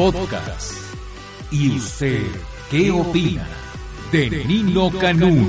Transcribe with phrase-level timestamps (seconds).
[0.00, 0.72] Podcast.
[1.50, 2.22] ¿Y usted
[2.70, 3.46] qué opina
[4.10, 5.46] de Nino Canún?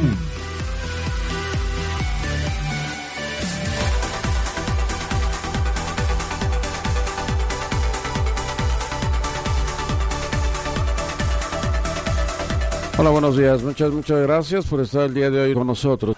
[12.97, 13.63] Hola, buenos días.
[13.63, 16.17] Muchas, muchas gracias por estar el día de hoy con nosotros.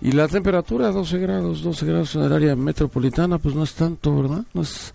[0.00, 4.20] Y la temperatura, 12 grados, 12 grados en el área metropolitana, pues no es tanto,
[4.20, 4.42] ¿verdad?
[4.52, 4.92] No es,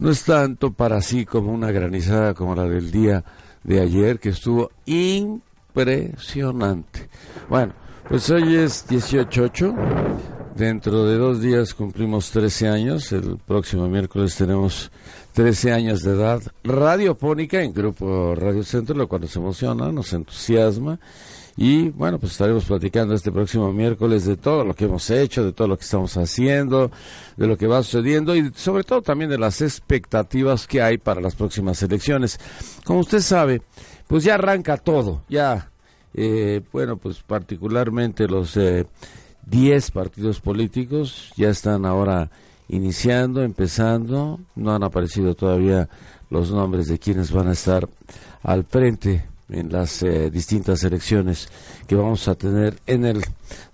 [0.00, 3.22] no es tanto para así como una granizada como la del día
[3.62, 7.08] de ayer, que estuvo impresionante.
[7.48, 7.74] Bueno,
[8.08, 9.76] pues hoy es 18-8.
[10.56, 13.12] Dentro de dos días cumplimos 13 años.
[13.12, 14.90] El próximo miércoles tenemos
[15.32, 20.98] 13 años de edad radiofónica en Grupo Radio Centro, lo cual nos emociona, nos entusiasma.
[21.56, 25.52] Y bueno, pues estaremos platicando este próximo miércoles de todo lo que hemos hecho, de
[25.52, 26.90] todo lo que estamos haciendo,
[27.36, 31.20] de lo que va sucediendo y sobre todo también de las expectativas que hay para
[31.20, 32.38] las próximas elecciones.
[32.84, 33.62] Como usted sabe,
[34.06, 35.70] pues ya arranca todo, ya,
[36.14, 38.86] eh, bueno, pues particularmente los eh,
[39.46, 42.30] 10 partidos políticos ya están ahora
[42.70, 45.88] iniciando, empezando, no han aparecido todavía
[46.30, 47.88] los nombres de quienes van a estar
[48.42, 51.48] al frente en las eh, distintas elecciones
[51.88, 53.22] que vamos a tener en el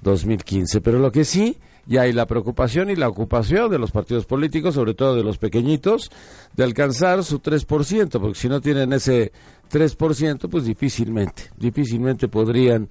[0.00, 0.80] 2015.
[0.80, 4.74] Pero lo que sí, ya hay la preocupación y la ocupación de los partidos políticos,
[4.74, 6.10] sobre todo de los pequeñitos,
[6.54, 9.32] de alcanzar su 3%, porque si no tienen ese
[9.70, 12.88] 3%, pues difícilmente, difícilmente podrían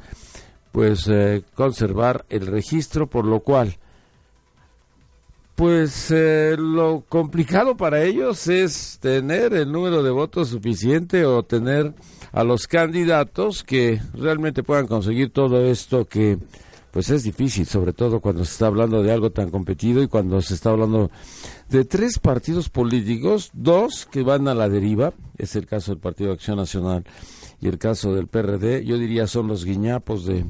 [0.71, 3.77] pues eh, conservar el registro, por lo cual
[5.55, 11.93] pues eh, lo complicado para ellos es tener el número de votos suficiente o tener
[12.33, 16.37] a los candidatos que realmente puedan conseguir todo esto que
[16.91, 20.41] pues es difícil, sobre todo cuando se está hablando de algo tan competido y cuando
[20.41, 21.11] se está hablando
[21.69, 26.31] de tres partidos políticos, dos que van a la deriva, es el caso del Partido
[26.31, 27.03] Acción Nacional
[27.67, 30.45] el caso del PRD, yo diría son los guiñapos de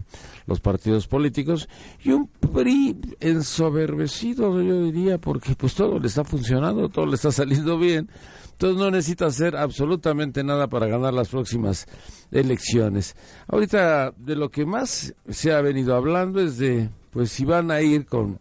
[0.45, 1.67] los partidos políticos,
[2.03, 7.31] y un PRI ensoberbecido, yo diría, porque pues todo le está funcionando, todo le está
[7.31, 8.09] saliendo bien,
[8.51, 11.87] entonces no necesita hacer absolutamente nada para ganar las próximas
[12.31, 13.15] elecciones.
[13.47, 17.81] Ahorita de lo que más se ha venido hablando es de, pues si van a
[17.81, 18.39] ir con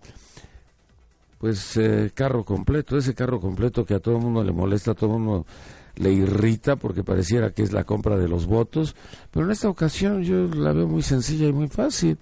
[1.38, 4.94] pues eh, carro completo, ese carro completo que a todo el mundo le molesta, a
[4.94, 5.46] todo el mundo
[5.96, 8.96] le irrita porque pareciera que es la compra de los votos,
[9.30, 12.18] pero en esta ocasión yo la veo muy sencilla y muy fácil.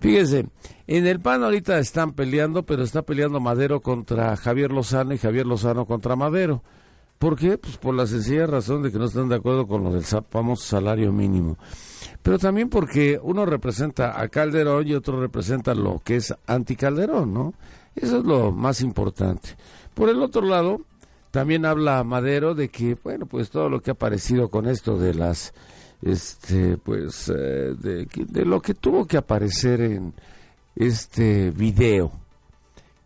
[0.00, 0.46] Fíjese,
[0.86, 5.46] en el PAN ahorita están peleando, pero está peleando Madero contra Javier Lozano y Javier
[5.46, 6.62] Lozano contra Madero.
[7.18, 7.56] ¿Por qué?
[7.56, 10.64] Pues por la sencilla razón de que no están de acuerdo con lo del famoso
[10.64, 11.56] salario mínimo.
[12.20, 17.54] Pero también porque uno representa a Calderón y otro representa lo que es anti-Calderón, ¿no?
[17.94, 19.50] Eso es lo más importante.
[19.94, 20.80] Por el otro lado,
[21.30, 25.14] también habla Madero de que, bueno, pues todo lo que ha aparecido con esto de
[25.14, 25.52] las,
[26.02, 30.14] este, pues, eh, de, de, lo que tuvo que aparecer en
[30.76, 32.12] este video,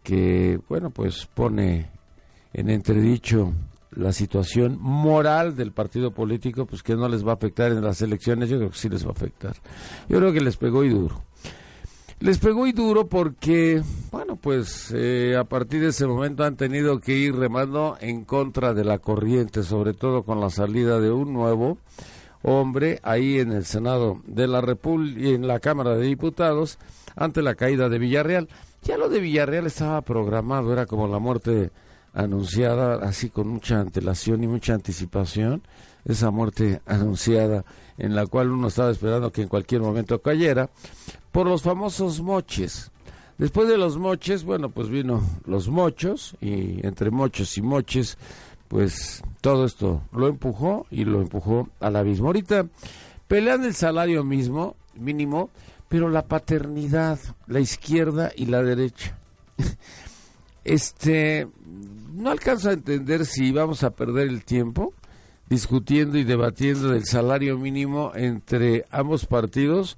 [0.03, 1.91] que, bueno, pues pone
[2.53, 3.53] en entredicho
[3.93, 8.03] la situación moral del partido político, pues que no les va a afectar en las
[8.03, 9.57] elecciones, yo creo que sí les va a afectar.
[10.09, 11.23] Yo creo que les pegó y duro.
[12.19, 16.99] Les pegó y duro porque, bueno, pues eh, a partir de ese momento han tenido
[16.99, 21.35] que ir remando en contra de la corriente, sobre todo con la salida de un
[21.35, 21.77] nuevo
[22.43, 26.79] hombre ahí en el Senado de la República y en la Cámara de Diputados
[27.17, 28.49] ante la caída de Villarreal.
[28.83, 31.71] Ya lo de Villarreal estaba programado, era como la muerte
[32.15, 35.63] anunciada, así con mucha antelación y mucha anticipación,
[36.07, 37.65] esa muerte anunciada
[37.99, 40.71] en la cual uno estaba esperando que en cualquier momento cayera,
[41.33, 42.91] por los famosos moches.
[43.39, 48.17] Después de los moches, bueno, pues vino los mochos y entre mochos y moches,
[48.69, 52.29] pues todo esto lo empujó y lo empujó al abismo.
[52.29, 52.67] Ahorita
[53.29, 55.51] pelean el salario mismo, mínimo,
[55.89, 59.19] pero la paternidad, la izquierda y la derecha.
[60.65, 61.49] este,
[62.15, 64.95] no alcanzo a entender si vamos a perder el tiempo
[65.49, 69.97] discutiendo y debatiendo del salario mínimo entre ambos partidos.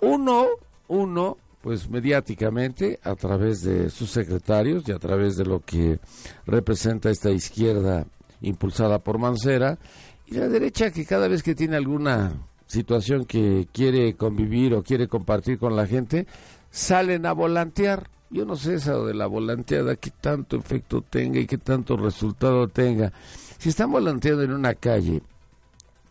[0.00, 0.46] Uno,
[0.88, 5.98] uno, pues mediáticamente, a través de sus secretarios y a través de lo que
[6.46, 8.06] representa esta izquierda
[8.42, 9.78] impulsada por Mancera,
[10.26, 12.32] y la derecha que cada vez que tiene alguna
[12.66, 16.26] situación que quiere convivir o quiere compartir con la gente,
[16.70, 18.10] salen a volantear.
[18.28, 22.66] Yo no sé eso de la volanteada, qué tanto efecto tenga y qué tanto resultado
[22.68, 23.12] tenga.
[23.58, 25.22] Si están volanteando en una calle,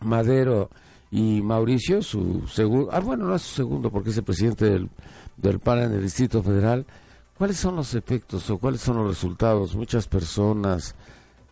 [0.00, 0.70] Madero
[1.10, 4.90] y Mauricio, su segundo, ah, bueno, no es su segundo porque es el presidente del,
[5.36, 6.84] del PAN en el Distrito Federal,
[7.38, 9.76] ¿cuáles son los efectos o cuáles son los resultados?
[9.76, 10.94] Muchas personas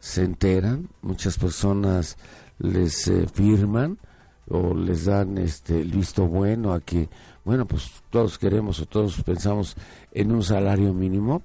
[0.00, 2.18] se enteran, muchas personas
[2.58, 3.98] les eh, firman
[4.48, 7.08] o les dan este el visto bueno a que
[7.44, 9.76] bueno pues todos queremos o todos pensamos
[10.12, 11.42] en un salario mínimo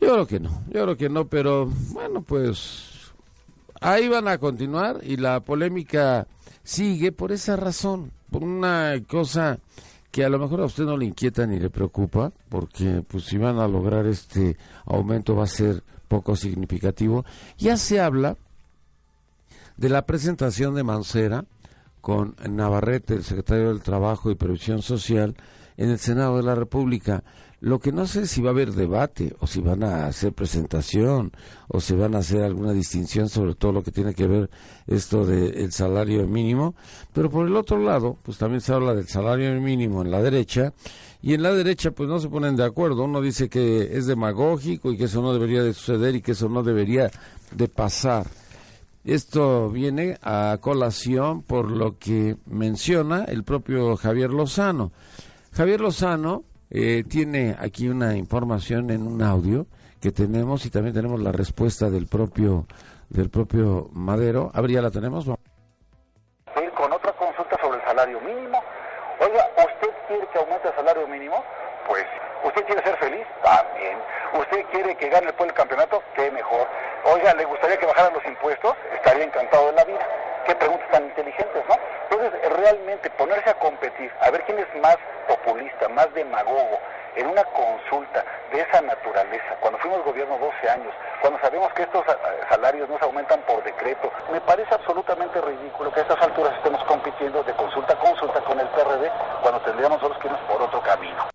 [0.00, 2.95] yo creo que no yo creo que no pero bueno pues
[3.80, 6.26] ahí van a continuar y la polémica
[6.62, 9.58] sigue por esa razón por una cosa
[10.10, 13.38] que a lo mejor a usted no le inquieta ni le preocupa porque pues si
[13.38, 14.56] van a lograr este
[14.86, 17.24] aumento va a ser poco significativo
[17.58, 18.36] ya se habla
[19.76, 21.44] de la presentación de Mancera
[22.06, 25.34] con Navarrete, el secretario del Trabajo y Previsión Social,
[25.76, 27.24] en el Senado de la República.
[27.60, 31.32] Lo que no sé si va a haber debate o si van a hacer presentación
[31.68, 34.50] o si van a hacer alguna distinción sobre todo lo que tiene que ver
[34.86, 36.74] esto del salario mínimo.
[37.14, 40.74] Pero por el otro lado, pues también se habla del salario mínimo en la derecha
[41.22, 43.04] y en la derecha pues no se ponen de acuerdo.
[43.04, 46.50] Uno dice que es demagógico y que eso no debería de suceder y que eso
[46.50, 47.10] no debería
[47.52, 48.26] de pasar.
[49.02, 54.92] Esto viene a colación por lo que menciona el propio Javier Lozano.
[55.52, 59.66] Javier Lozano eh, tiene aquí una información en un audio
[60.00, 62.66] que tenemos y también tenemos la respuesta del propio
[63.08, 64.50] del propio Madero.
[64.54, 65.26] A ver, ya la tenemos.
[65.26, 68.62] Con otra consulta sobre el salario mínimo.
[69.20, 71.42] Oiga, ¿usted quiere que aumente el salario mínimo?
[71.88, 72.04] Pues,
[72.44, 73.26] ¿usted quiere ser feliz?
[73.42, 73.98] También.
[74.38, 76.02] ¿Usted quiere que gane el campeonato?
[76.14, 76.66] ¡Qué mejor!
[77.04, 78.74] Oiga, ¿le gustaría que bajaran los impuestos?
[78.94, 80.06] Estaría encantado de la vida.
[80.46, 81.75] Qué preguntas tan inteligentes, ¿no?
[82.66, 84.96] Realmente ponerse a competir, a ver quién es más
[85.28, 86.80] populista, más demagogo,
[87.14, 90.92] en una consulta de esa naturaleza, cuando fuimos gobierno 12 años,
[91.22, 92.16] cuando sabemos que estos ah,
[92.50, 96.82] salarios no se aumentan por decreto, me parece absolutamente ridículo que a estas alturas estemos
[96.86, 100.82] compitiendo de consulta a consulta con el PRD cuando tendríamos nosotros que irnos por otro
[100.82, 101.28] camino.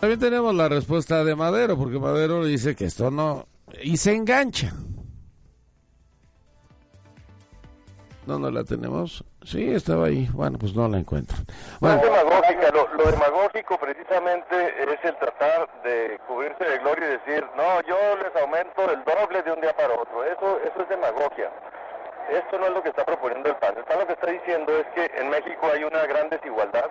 [0.00, 3.46] También tenemos la respuesta de Madero, porque Madero dice que esto no...
[3.80, 4.72] y se engancha.
[8.28, 9.24] ¿Dónde la tenemos?
[9.42, 10.28] Sí, estaba ahí.
[10.34, 11.38] Bueno, pues no la encuentro.
[11.80, 11.96] Bueno.
[11.96, 12.70] es demagógica.
[12.72, 14.54] Lo, lo, demagógico precisamente
[14.84, 19.42] es el tratar de cubrirse de gloria y decir, no, yo les aumento el doble
[19.42, 20.24] de un día para otro.
[20.24, 21.50] Eso, eso es demagogia.
[22.30, 23.78] Esto no es lo que está proponiendo el PAN.
[23.78, 26.90] El PAN lo que está diciendo es que en México hay una gran desigualdad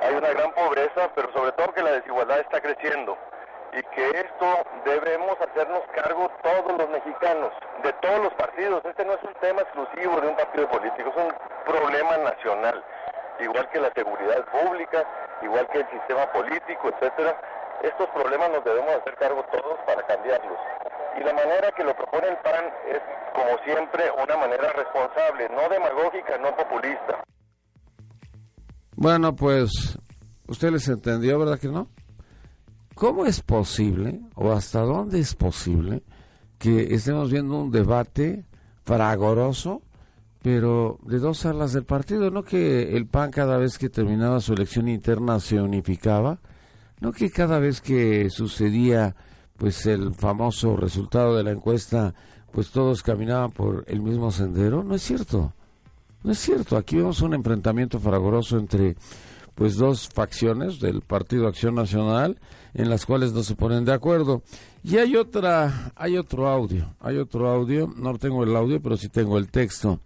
[0.00, 3.18] hay una gran pobreza, pero sobre todo que la desigualdad está creciendo
[3.72, 8.84] y que esto debemos hacernos cargo todos los mexicanos, de todos los partidos.
[8.84, 11.34] Este no es un tema exclusivo de un partido político, es un
[11.66, 12.82] problema nacional,
[13.40, 15.06] igual que la seguridad pública,
[15.42, 17.40] igual que el sistema político, etcétera.
[17.82, 20.58] Estos problemas nos debemos hacer cargo todos para cambiarlos.
[21.20, 23.00] Y la manera que lo propone el PAN es,
[23.34, 27.22] como siempre, una manera responsable, no demagógica, no populista.
[28.96, 29.96] Bueno, pues
[30.48, 31.88] usted les entendió, ¿verdad que no?
[32.98, 36.02] ¿Cómo es posible, o hasta dónde es posible,
[36.58, 38.44] que estemos viendo un debate
[38.82, 39.82] fragoroso,
[40.42, 42.32] pero de dos alas del partido?
[42.32, 46.40] ¿No que el PAN cada vez que terminaba su elección interna se unificaba?
[46.98, 49.14] ¿No que cada vez que sucedía
[49.56, 52.14] pues el famoso resultado de la encuesta,
[52.50, 54.82] pues todos caminaban por el mismo sendero?
[54.82, 55.52] No es cierto.
[56.24, 58.96] No es cierto, aquí vemos un enfrentamiento fragoroso entre
[59.58, 62.38] pues dos facciones del Partido Acción Nacional
[62.74, 64.44] en las cuales no se ponen de acuerdo.
[64.84, 69.08] Y hay otra, hay otro audio, hay otro audio, no tengo el audio, pero sí
[69.08, 69.98] tengo el texto.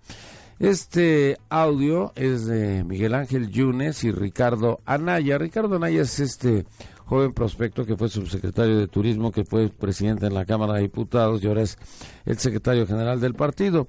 [0.59, 5.37] Este audio es de Miguel Ángel Yunes y Ricardo Anaya.
[5.37, 6.65] Ricardo Anaya es este
[7.05, 11.45] joven prospecto que fue subsecretario de Turismo, que fue presidente en la Cámara de Diputados
[11.45, 11.77] y ahora es
[12.25, 13.87] el secretario general del partido.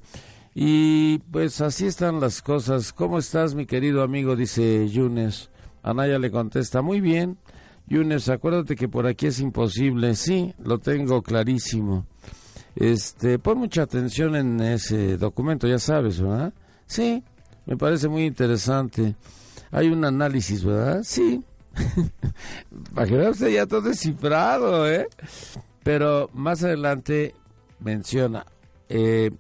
[0.54, 2.92] Y pues así están las cosas.
[2.92, 4.36] ¿Cómo estás, mi querido amigo?
[4.36, 5.53] Dice Yunes.
[5.84, 7.38] Anaya le contesta, muy bien.
[7.88, 10.16] Yunes, acuérdate que por aquí es imposible.
[10.16, 12.06] Sí, lo tengo clarísimo.
[12.76, 16.54] Este, pon mucha atención en ese documento, ya sabes, ¿verdad?
[16.88, 17.24] Sí,
[17.66, 19.16] me parece muy interesante.
[19.72, 21.02] Hay un análisis, ¿verdad?
[21.04, 21.44] Sí.
[22.94, 25.08] Vea usted ya todo descifrado, ¿eh?
[25.84, 27.36] Pero más adelante
[27.80, 28.46] menciona,
[28.90, 29.32] eh,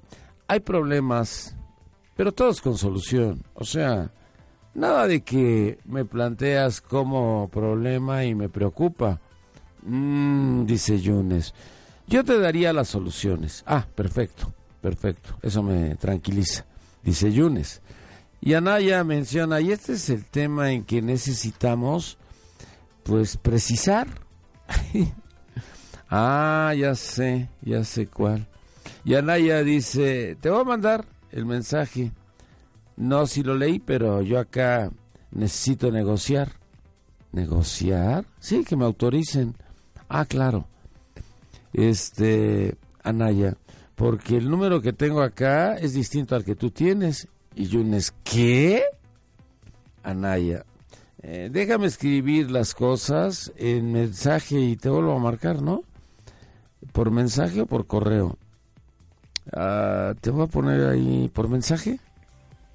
[0.47, 1.55] hay problemas,
[2.15, 3.43] pero todos con solución.
[3.53, 4.11] O sea,
[4.73, 9.19] nada de que me planteas como problema y me preocupa.
[9.83, 11.53] Mm, dice Yunes,
[12.07, 13.63] yo te daría las soluciones.
[13.65, 16.65] Ah, perfecto, perfecto, eso me tranquiliza.
[17.03, 17.81] Dice Yunes.
[18.39, 22.17] Y Anaya menciona, y este es el tema en que necesitamos,
[23.03, 24.07] pues, precisar.
[26.09, 28.47] ah, ya sé, ya sé cuál.
[29.05, 32.11] Y Anaya dice, te voy a mandar el mensaje.
[32.95, 34.91] No, si lo leí, pero yo acá
[35.31, 36.51] necesito negociar.
[37.31, 38.25] ¿Negociar?
[38.39, 39.55] Sí, que me autoricen.
[40.07, 40.67] Ah, claro.
[41.73, 43.57] Este, Anaya,
[43.95, 47.27] porque el número que tengo acá es distinto al que tú tienes.
[47.55, 48.83] Y Yunes, ¿qué?
[50.03, 50.65] Anaya,
[51.21, 55.83] eh, déjame escribir las cosas en mensaje y te vuelvo a marcar, ¿no?
[56.91, 58.37] ¿Por mensaje o por correo?
[59.51, 61.99] Ah, te voy a poner ahí por mensaje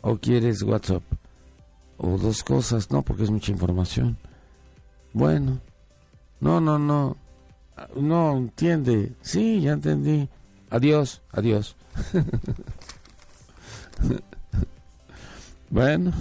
[0.00, 1.02] o quieres WhatsApp
[1.98, 4.16] o dos cosas, no, porque es mucha información.
[5.12, 5.60] Bueno,
[6.40, 7.16] no, no, no,
[7.96, 9.12] no entiende.
[9.20, 10.28] Sí, ya entendí.
[10.70, 11.76] Adiós, adiós.
[15.70, 16.12] bueno,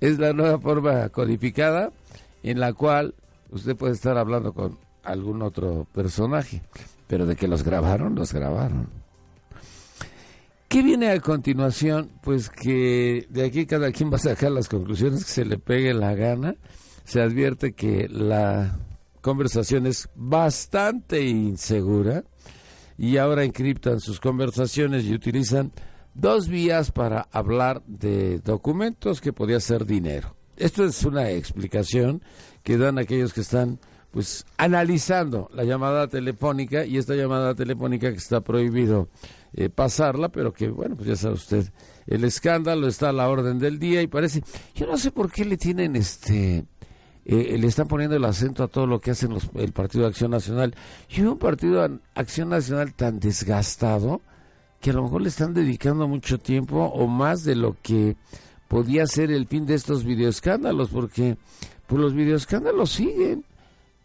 [0.00, 1.90] es la nueva forma codificada
[2.42, 3.14] en la cual
[3.50, 6.62] usted puede estar hablando con algún otro personaje,
[7.06, 8.88] pero de que los grabaron, los grabaron.
[10.76, 12.10] ¿Qué viene a continuación?
[12.22, 15.94] Pues que de aquí cada quien va a sacar las conclusiones que se le pegue
[15.94, 16.54] la gana.
[17.02, 18.78] Se advierte que la
[19.22, 22.24] conversación es bastante insegura
[22.98, 25.72] y ahora encriptan sus conversaciones y utilizan
[26.12, 30.36] dos vías para hablar de documentos que podía ser dinero.
[30.58, 32.20] Esto es una explicación
[32.62, 33.78] que dan aquellos que están
[34.10, 39.08] pues analizando la llamada telefónica y esta llamada telefónica que está prohibido
[39.56, 41.72] eh, pasarla, pero que bueno, pues ya sabe usted,
[42.06, 44.44] el escándalo está a la orden del día y parece,
[44.74, 46.64] yo no sé por qué le tienen este
[47.28, 50.10] eh, le están poniendo el acento a todo lo que hacen los, el Partido de
[50.10, 50.76] Acción Nacional.
[51.10, 54.20] Y un Partido de Acción Nacional tan desgastado
[54.80, 58.16] que a lo mejor le están dedicando mucho tiempo o más de lo que
[58.68, 61.36] podía ser el fin de estos videoescándalos, porque
[61.88, 63.44] pues los videoescándalos siguen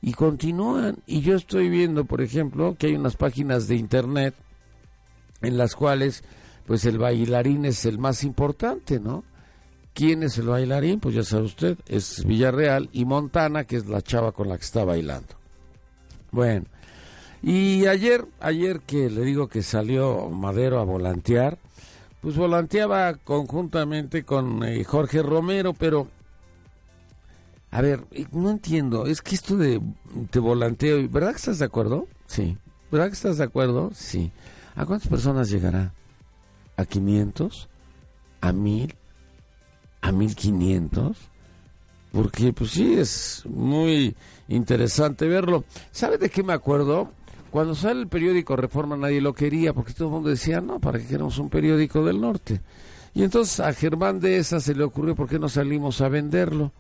[0.01, 0.98] y continúan.
[1.05, 4.34] Y yo estoy viendo, por ejemplo, que hay unas páginas de internet
[5.41, 6.24] en las cuales
[6.65, 9.24] pues el bailarín es el más importante, ¿no?
[9.93, 11.00] ¿Quién es el bailarín?
[11.00, 14.63] Pues ya sabe usted, es Villarreal y Montana, que es la chava con la que
[14.63, 15.36] está bailando.
[16.31, 16.65] Bueno,
[17.43, 21.57] y ayer, ayer que le digo que salió Madero a volantear,
[22.21, 26.07] pues volanteaba conjuntamente con eh, Jorge Romero, pero
[27.71, 29.81] a ver, eh, no entiendo, es que esto de
[30.29, 32.07] te volanteo, ¿verdad que estás de acuerdo?
[32.27, 32.57] Sí.
[32.91, 33.91] ¿Verdad que estás de acuerdo?
[33.93, 34.31] Sí.
[34.75, 35.93] ¿A cuántas personas llegará?
[36.77, 37.69] ¿A 500?
[38.41, 38.95] ¿A 1000?
[40.01, 41.17] a 1500
[42.11, 44.13] porque pues sí es muy
[44.49, 45.63] interesante verlo.
[45.91, 47.09] ¿Sabe de qué me acuerdo?
[47.51, 50.99] Cuando sale el periódico Reforma nadie lo quería porque todo el mundo decía, no, ¿para
[50.99, 52.59] qué queremos un periódico del norte?
[53.13, 56.73] Y entonces a Germán de esa se le ocurrió, ¿por qué no salimos a venderlo?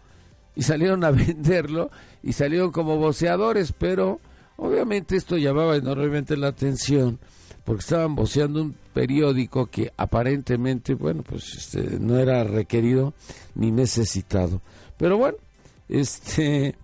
[0.53, 1.91] Y salieron a venderlo
[2.23, 4.19] y salieron como voceadores, pero
[4.57, 7.19] obviamente esto llamaba enormemente la atención
[7.63, 13.13] porque estaban voceando un periódico que aparentemente, bueno, pues este, no era requerido
[13.55, 14.61] ni necesitado.
[14.97, 15.37] Pero bueno,
[15.89, 16.75] este,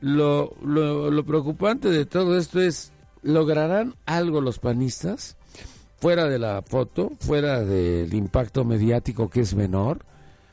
[0.00, 5.36] lo, lo, lo preocupante de todo esto es, ¿lograrán algo los panistas?
[6.00, 10.04] Fuera de la foto, fuera del impacto mediático que es menor,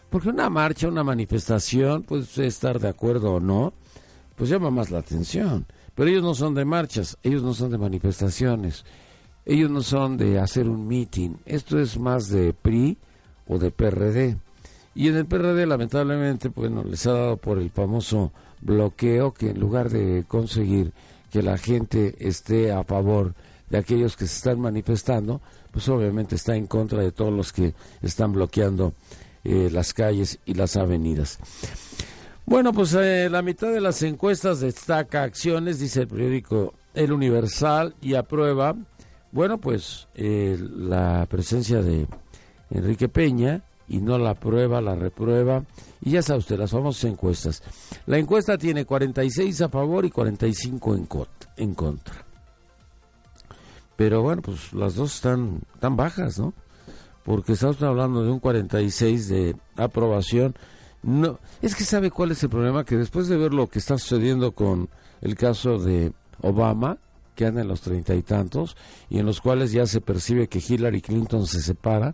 [0.10, 3.74] porque una marcha, una manifestación, puede estar de acuerdo o no,
[4.36, 5.66] pues llama más la atención.
[5.96, 8.86] Pero ellos no son de marchas, ellos no son de manifestaciones
[9.50, 12.98] ellos no son de hacer un meeting, esto es más de PRI
[13.48, 14.38] o de PRD.
[14.94, 19.60] Y en el PRD lamentablemente, bueno, les ha dado por el famoso bloqueo que en
[19.60, 20.92] lugar de conseguir
[21.32, 23.34] que la gente esté a favor
[23.72, 25.42] de aquellos que se están manifestando,
[25.72, 28.94] pues obviamente está en contra de todos los que están bloqueando
[29.44, 31.40] eh, las calles y las avenidas.
[32.46, 37.96] Bueno, pues eh, la mitad de las encuestas destaca acciones, dice el periódico El Universal,
[38.00, 38.76] y aprueba
[39.32, 42.08] bueno, pues eh, la presencia de
[42.70, 45.64] Enrique Peña y no la prueba, la reprueba.
[46.02, 47.64] Y ya sabe usted, las famosas encuestas.
[48.06, 51.08] La encuesta tiene 46 a favor y 45 en,
[51.58, 52.26] en contra.
[53.96, 56.54] Pero bueno, pues las dos están tan bajas, ¿no?
[57.24, 60.56] Porque estamos hablando de un 46 de aprobación.
[61.04, 63.98] No, es que sabe cuál es el problema que después de ver lo que está
[63.98, 64.90] sucediendo con
[65.22, 66.98] el caso de Obama,
[67.40, 68.76] que anda en los treinta y tantos
[69.10, 72.14] y en los cuales ya se percibe que Hillary Clinton se separa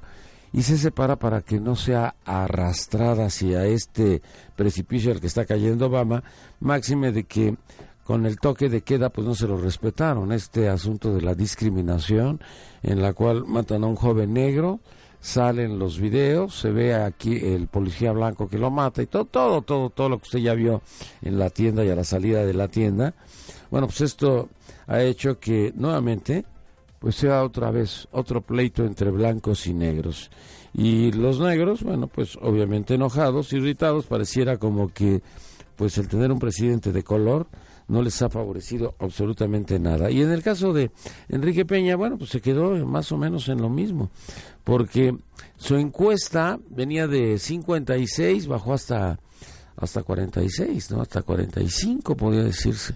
[0.53, 4.22] y se separa para que no sea arrastrada hacia este
[4.55, 6.24] precipicio al que está cayendo Obama,
[6.60, 7.55] máxime de que
[8.03, 12.39] con el toque de queda pues no se lo respetaron, este asunto de la discriminación
[12.84, 14.79] en la cual matan a un joven negro,
[15.22, 19.63] salen los videos, se ve aquí el policía blanco que lo mata y todo, todo,
[19.63, 20.84] todo, todo lo que usted ya vio
[21.24, 23.15] en la tienda y a la salida de la tienda.
[23.75, 24.48] Bueno, pues esto
[24.88, 26.46] ha hecho que nuevamente
[26.98, 30.32] pues sea otra vez otro pleito entre blancos y negros.
[30.74, 35.22] Y los negros, bueno, pues obviamente enojados, irritados, pareciera como que
[35.75, 37.48] pues el tener un presidente de color
[37.89, 40.10] no les ha favorecido absolutamente nada.
[40.10, 40.91] Y en el caso de
[41.27, 44.10] Enrique Peña, bueno, pues se quedó más o menos en lo mismo,
[44.63, 45.17] porque
[45.58, 49.20] su encuesta venía de 56, bajó hasta
[49.77, 51.01] hasta 46, ¿no?
[51.01, 52.96] Hasta 45 podría decirse.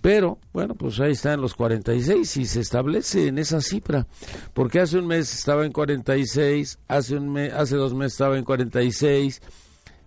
[0.00, 4.06] Pero, bueno, pues ahí está en los 46 y se establece en esa cifra.
[4.54, 8.44] Porque hace un mes estaba en 46, hace, un mes, hace dos meses estaba en
[8.44, 9.40] 46,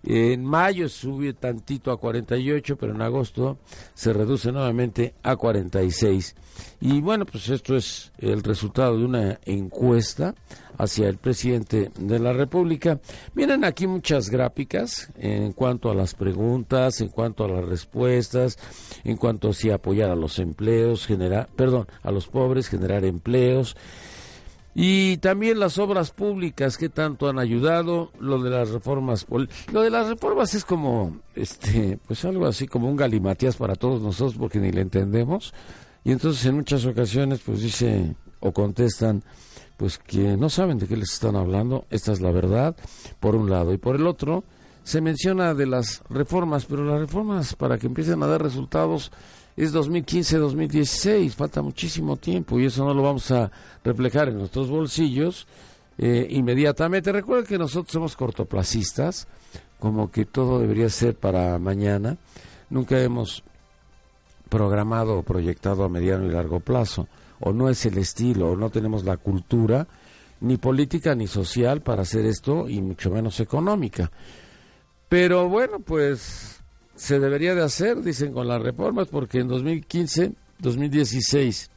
[0.04, 3.58] en mayo sube tantito a 48, pero en agosto
[3.94, 6.34] se reduce nuevamente a 46.
[6.80, 10.34] Y bueno, pues esto es el resultado de una encuesta
[10.78, 13.00] hacia el presidente de la República.
[13.34, 18.58] Vienen aquí muchas gráficas en cuanto a las preguntas, en cuanto a las respuestas,
[19.04, 23.76] en cuanto a si apoyar a los empleos, generar, perdón, a los pobres, generar empleos.
[24.74, 29.26] Y también las obras públicas que tanto han ayudado, lo de las reformas,
[29.70, 34.00] lo de las reformas es como, este, pues algo así como un galimatías para todos
[34.00, 35.52] nosotros porque ni le entendemos.
[36.04, 39.22] Y entonces en muchas ocasiones pues dice o contestan
[39.76, 42.76] pues que no saben de qué les están hablando, esta es la verdad,
[43.20, 43.72] por un lado.
[43.72, 44.44] Y por el otro,
[44.84, 49.12] se menciona de las reformas, pero las reformas para que empiecen a dar resultados
[49.56, 53.50] es 2015-2016, falta muchísimo tiempo y eso no lo vamos a
[53.84, 55.46] reflejar en nuestros bolsillos
[55.98, 57.12] eh, inmediatamente.
[57.12, 59.28] Recuerden que nosotros somos cortoplacistas,
[59.78, 62.16] como que todo debería ser para mañana.
[62.70, 63.44] Nunca hemos
[64.48, 67.08] programado o proyectado a mediano y largo plazo,
[67.40, 69.86] o no es el estilo, o no tenemos la cultura,
[70.40, 74.10] ni política ni social para hacer esto, y mucho menos económica.
[75.08, 76.61] Pero bueno, pues
[77.02, 81.68] se debería de hacer, dicen con las reformas, porque en 2015, 2016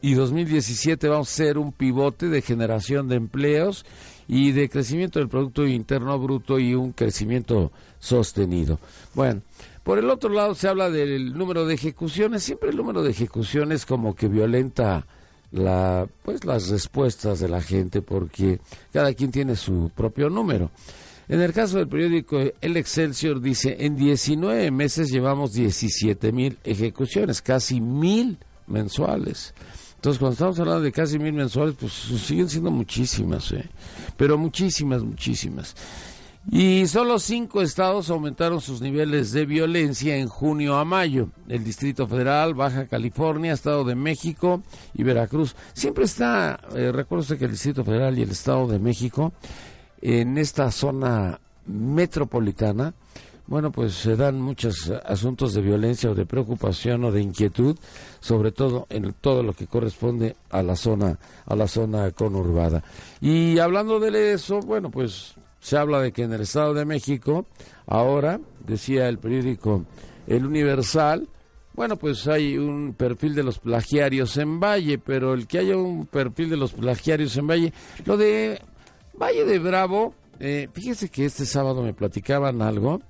[0.00, 3.84] y 2017 vamos a ser un pivote de generación de empleos
[4.28, 8.78] y de crecimiento del Producto Interno Bruto y un crecimiento sostenido.
[9.14, 9.42] Bueno,
[9.82, 13.84] por el otro lado se habla del número de ejecuciones, siempre el número de ejecuciones
[13.84, 15.04] como que violenta
[15.50, 18.60] la pues las respuestas de la gente porque
[18.92, 20.70] cada quien tiene su propio número.
[21.28, 27.40] En el caso del periódico El Excelsior dice, en 19 meses llevamos 17 mil ejecuciones,
[27.40, 29.54] casi mil mensuales.
[29.96, 33.64] Entonces, cuando estamos hablando de casi mil mensuales, pues siguen siendo muchísimas, ¿eh?
[34.18, 35.74] pero muchísimas, muchísimas.
[36.50, 41.30] Y solo cinco estados aumentaron sus niveles de violencia en junio a mayo.
[41.48, 45.56] El Distrito Federal, Baja California, Estado de México y Veracruz.
[45.72, 49.32] Siempre está, eh, recuerdo que el Distrito Federal y el Estado de México,
[50.04, 52.92] en esta zona metropolitana,
[53.46, 57.76] bueno, pues se dan muchos asuntos de violencia o de preocupación o de inquietud,
[58.20, 62.82] sobre todo en todo lo que corresponde a la zona, a la zona conurbada.
[63.22, 67.46] Y hablando de eso, bueno, pues se habla de que en el Estado de México,
[67.86, 69.84] ahora, decía el periódico
[70.26, 71.28] El Universal,
[71.74, 76.06] bueno, pues hay un perfil de los plagiarios en Valle, pero el que haya un
[76.06, 77.72] perfil de los plagiarios en Valle,
[78.04, 78.60] lo de
[79.18, 83.00] Valle de Bravo, eh, fíjese que este sábado me platicaban algo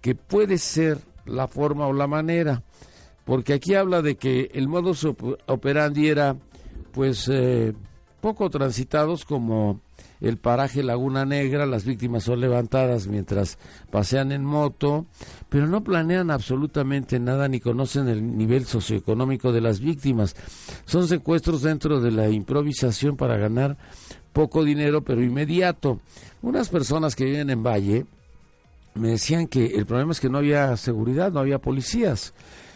[0.00, 2.62] que puede ser la forma o la manera,
[3.24, 5.06] porque aquí habla de que el modus
[5.46, 6.36] operandi era,
[6.92, 7.72] pues, eh,
[8.20, 9.80] poco transitados como
[10.20, 13.58] el paraje Laguna Negra, las víctimas son levantadas mientras
[13.90, 15.06] pasean en moto,
[15.48, 20.34] pero no planean absolutamente nada ni conocen el nivel socioeconómico de las víctimas.
[20.86, 23.76] Son secuestros dentro de la improvisación para ganar
[24.34, 26.00] poco dinero, pero inmediato.
[26.42, 28.04] Unas personas que viven en Valle
[28.94, 32.34] me decían que el problema es que no había seguridad, no había policías.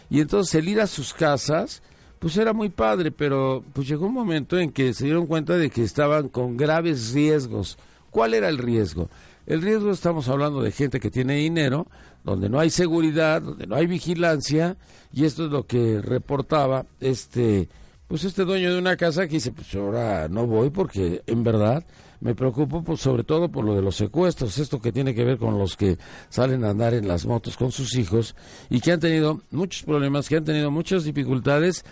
[0.09, 1.83] Y entonces el ir a sus casas
[2.17, 5.69] pues era muy padre, pero pues llegó un momento en que se dieron cuenta de
[5.69, 7.77] que estaban con graves riesgos.
[8.11, 9.09] ¿Cuál era el riesgo?
[9.45, 11.87] El riesgo estamos hablando de gente que tiene dinero,
[12.23, 14.75] donde no hay seguridad, donde no hay vigilancia,
[15.13, 17.69] y esto es lo que reportaba este
[18.09, 21.85] pues este dueño de una casa que dice, pues ahora no voy porque en verdad
[22.21, 25.37] me preocupo pues, sobre todo por lo de los secuestros, esto que tiene que ver
[25.37, 28.35] con los que salen a andar en las motos con sus hijos
[28.67, 31.85] y que han tenido muchos problemas, que han tenido muchas dificultades.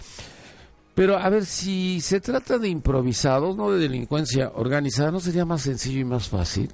[0.96, 5.62] Pero a ver, si se trata de improvisados, no de delincuencia organizada, ¿no sería más
[5.62, 6.74] sencillo y más fácil?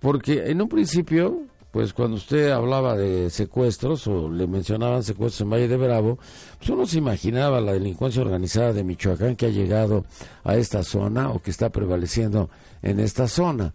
[0.00, 1.42] Porque en un principio
[1.78, 6.18] pues cuando usted hablaba de secuestros o le mencionaban secuestros en Valle de Bravo,
[6.58, 10.04] pues uno se imaginaba la delincuencia organizada de Michoacán que ha llegado
[10.42, 12.50] a esta zona o que está prevaleciendo
[12.82, 13.74] en esta zona.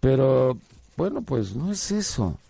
[0.00, 0.58] Pero
[0.96, 2.40] bueno, pues no es eso.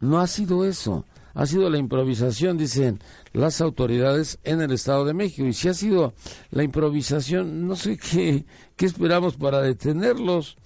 [0.00, 1.04] No ha sido eso.
[1.34, 2.98] Ha sido la improvisación, dicen
[3.32, 5.46] las autoridades en el Estado de México.
[5.46, 6.14] Y si ha sido
[6.50, 10.56] la improvisación, no sé qué, qué esperamos para detenerlos.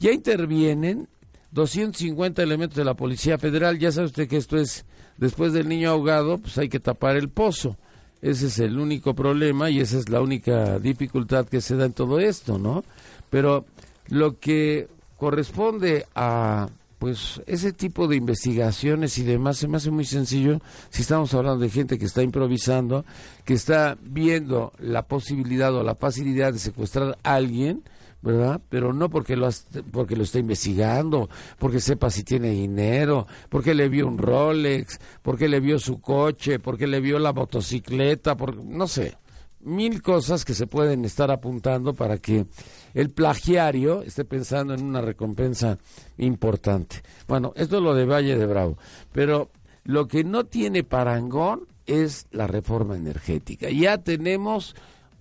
[0.00, 1.08] Ya intervienen
[1.52, 3.78] 250 elementos de la Policía Federal.
[3.78, 4.84] Ya sabe usted que esto es
[5.16, 7.76] después del niño ahogado, pues hay que tapar el pozo.
[8.20, 11.92] Ese es el único problema y esa es la única dificultad que se da en
[11.92, 12.84] todo esto, ¿no?
[13.30, 13.64] Pero
[14.08, 20.04] lo que corresponde a pues ese tipo de investigaciones y demás se me hace muy
[20.04, 23.04] sencillo si estamos hablando de gente que está improvisando,
[23.44, 27.84] que está viendo la posibilidad o la facilidad de secuestrar a alguien,
[28.22, 28.60] ¿verdad?
[28.68, 29.48] Pero no porque lo,
[29.92, 31.28] porque lo está investigando,
[31.58, 36.58] porque sepa si tiene dinero, porque le vio un Rolex, porque le vio su coche,
[36.58, 39.16] porque le vio la motocicleta, por, no sé
[39.60, 42.46] mil cosas que se pueden estar apuntando para que
[42.94, 45.78] el plagiario esté pensando en una recompensa
[46.16, 47.02] importante.
[47.26, 48.78] Bueno, esto es lo de Valle de Bravo,
[49.12, 49.50] pero
[49.84, 53.70] lo que no tiene parangón es la reforma energética.
[53.70, 54.76] Ya tenemos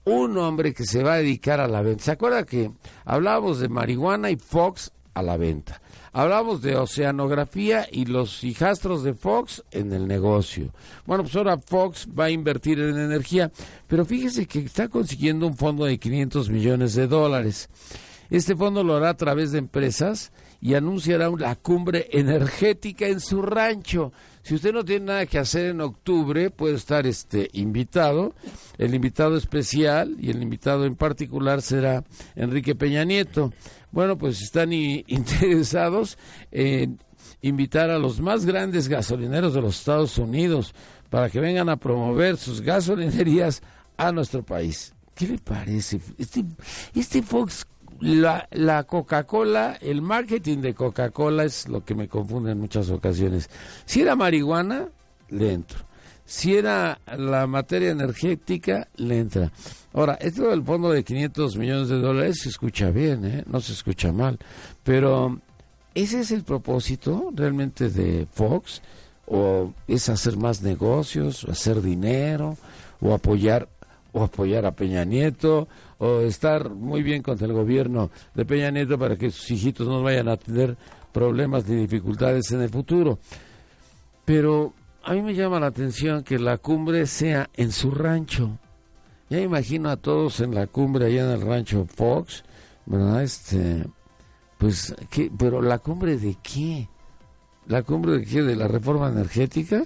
[0.07, 2.03] un hombre que se va a dedicar a la venta.
[2.05, 2.71] ¿Se acuerda que
[3.03, 5.81] hablábamos de marihuana y Fox a la venta?
[6.13, 10.73] Hablamos de oceanografía y los hijastros de Fox en el negocio.
[11.05, 13.51] Bueno, pues ahora Fox va a invertir en energía,
[13.85, 17.69] pero fíjese que está consiguiendo un fondo de 500 millones de dólares.
[18.29, 23.41] Este fondo lo hará a través de empresas y anunciará la cumbre energética en su
[23.41, 24.11] rancho.
[24.47, 28.33] Si usted no tiene nada que hacer en octubre, puede estar este invitado.
[28.77, 33.51] El invitado especial y el invitado en particular será Enrique Peña Nieto.
[33.91, 36.17] Bueno, pues están interesados
[36.49, 36.97] en
[37.41, 40.73] invitar a los más grandes gasolineros de los Estados Unidos
[41.09, 43.61] para que vengan a promover sus gasolinerías
[43.97, 44.93] a nuestro país.
[45.13, 45.99] ¿Qué le parece?
[46.17, 46.45] Este,
[46.95, 47.67] este Fox,
[47.99, 53.49] la, la Coca-Cola, el marketing de Coca-Cola es lo que me confunde en muchas ocasiones.
[53.85, 54.89] Si era marihuana,
[55.29, 55.79] le entro.
[56.25, 59.51] Si era la materia energética, le entra.
[59.93, 63.43] Ahora, esto del fondo de 500 millones de dólares se escucha bien, ¿eh?
[63.47, 64.37] no se escucha mal,
[64.83, 65.39] pero
[65.95, 68.81] ¿ese es el propósito realmente de Fox?
[69.25, 72.57] ¿O es hacer más negocios, hacer dinero,
[73.01, 73.67] o apoyar,
[74.11, 75.67] o apoyar a Peña Nieto,
[75.99, 80.01] o estar muy bien contra el gobierno de Peña Nieto para que sus hijitos no
[80.03, 80.77] vayan a tener
[81.11, 83.19] problemas ni dificultades en el futuro?
[84.25, 88.57] Pero a mí me llama la atención que la cumbre sea en su rancho
[89.29, 92.43] ya imagino a todos en la cumbre allá en el rancho Fox,
[92.85, 93.23] ¿verdad?
[93.23, 93.83] Este,
[94.57, 95.29] pues, ¿qué?
[95.37, 96.87] ¿pero la cumbre de qué?
[97.67, 98.43] ¿La cumbre de?
[98.43, 99.83] ¿De la reforma energética?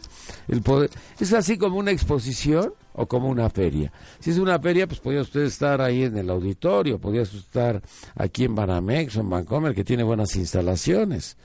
[0.48, 0.90] El poder,
[1.20, 3.92] ¿Es así como una exposición o como una feria?
[4.20, 7.82] Si es una feria, pues podría usted estar ahí en el auditorio, podría estar
[8.16, 11.38] aquí en Banamex o en Vancomer, que tiene buenas instalaciones.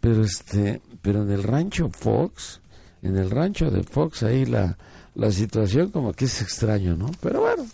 [0.00, 2.60] Pero, este, pero en el rancho Fox,
[3.02, 4.76] en el rancho de Fox, ahí la
[5.14, 7.10] la situación como que es extraño, ¿no?
[7.20, 7.66] Pero bueno,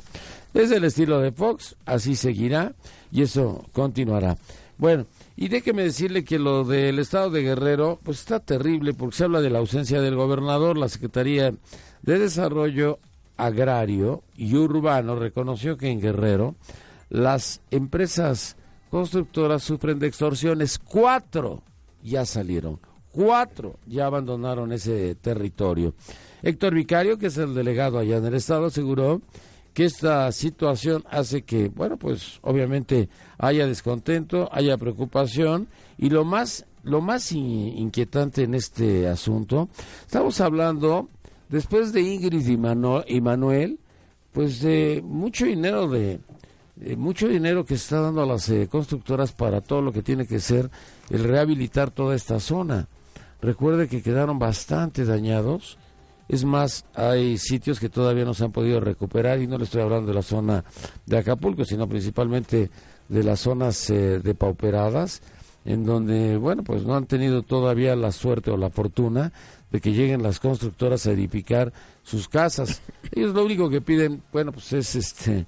[0.54, 2.72] es el estilo de Fox, así seguirá
[3.12, 4.36] y eso continuará.
[4.76, 5.06] Bueno,
[5.40, 9.40] y déjeme decirle que lo del estado de Guerrero, pues está terrible porque se habla
[9.40, 11.54] de la ausencia del gobernador, la Secretaría
[12.02, 12.98] de Desarrollo
[13.36, 16.56] Agrario y Urbano reconoció que en Guerrero
[17.08, 18.56] las empresas
[18.90, 21.62] constructoras sufren de extorsiones, cuatro
[22.02, 22.80] ya salieron,
[23.12, 25.94] cuatro ya abandonaron ese territorio.
[26.42, 29.22] Héctor Vicario, que es el delegado allá en el Estado, aseguró
[29.78, 36.66] que esta situación hace que, bueno, pues obviamente haya descontento, haya preocupación y lo más,
[36.82, 39.68] lo más inquietante en este asunto,
[40.04, 41.08] estamos hablando,
[41.48, 43.78] después de Ingrid y, Manuel,
[44.32, 46.18] pues de mucho dinero de,
[46.96, 50.26] mucho dinero que se está dando a las eh, constructoras para todo lo que tiene
[50.26, 50.72] que ser
[51.08, 52.88] el rehabilitar toda esta zona.
[53.40, 55.78] Recuerde que quedaron bastante dañados
[56.28, 59.80] es más, hay sitios que todavía no se han podido recuperar y no le estoy
[59.80, 60.64] hablando de la zona
[61.06, 62.70] de Acapulco, sino principalmente
[63.08, 65.22] de las zonas eh, depauperadas,
[65.64, 69.32] en donde, bueno, pues no han tenido todavía la suerte o la fortuna
[69.70, 72.82] de que lleguen las constructoras a edificar sus casas.
[73.12, 75.46] Ellos lo único que piden, bueno, pues es este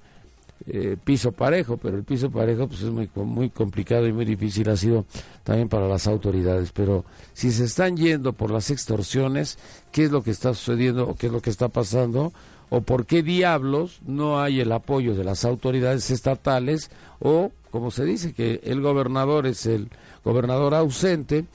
[0.67, 4.69] eh, piso parejo, pero el piso parejo pues es muy, muy complicado y muy difícil
[4.69, 5.05] ha sido
[5.43, 6.71] también para las autoridades.
[6.71, 9.57] Pero si se están yendo por las extorsiones,
[9.91, 12.33] ¿qué es lo que está sucediendo o qué es lo que está pasando?
[12.69, 16.89] ¿O por qué diablos no hay el apoyo de las autoridades estatales?
[17.19, 19.89] O, como se dice, que el gobernador es el
[20.23, 21.45] gobernador ausente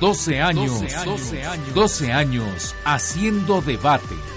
[0.00, 4.31] 12 años, 12 años, 12 años haciendo debate